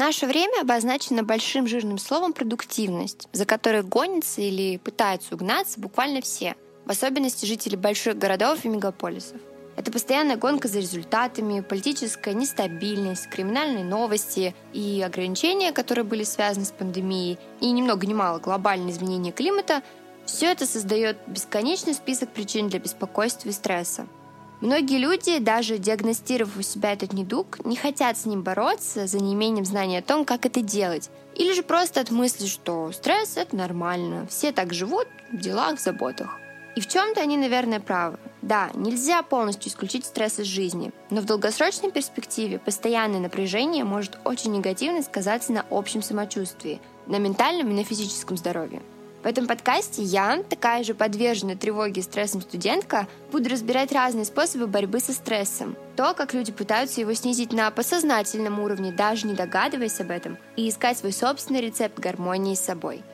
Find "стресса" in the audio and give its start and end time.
23.52-24.06